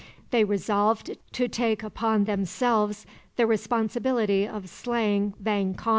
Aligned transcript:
They 0.31 0.43
resolved 0.43 1.15
to 1.33 1.47
take 1.47 1.83
upon 1.83 2.23
themselves 2.23 3.05
the 3.35 3.45
responsibility 3.45 4.47
of 4.47 4.67
slaying 4.67 5.35
Vang 5.39 5.75
Khan. 5.75 5.89